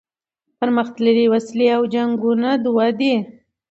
پرمختللي 0.59 1.25
وسلې 1.33 1.67
او 1.75 1.81
جنګونه 1.93 2.49
دوه 2.65 2.87
دي. 2.99 3.15